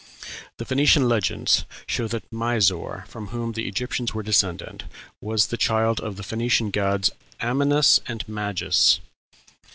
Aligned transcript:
The 0.57 0.65
Phoenician 0.65 1.07
legends 1.07 1.63
show 1.85 2.07
that 2.07 2.27
Misor, 2.31 3.05
from 3.07 3.27
whom 3.27 3.51
the 3.51 3.67
Egyptians 3.67 4.15
were 4.15 4.23
descended, 4.23 4.85
was 5.21 5.45
the 5.45 5.57
child 5.57 5.99
of 5.99 6.15
the 6.15 6.23
Phoenician 6.23 6.71
gods 6.71 7.11
Amynus 7.39 7.99
and 8.07 8.27
Magus. 8.27 8.99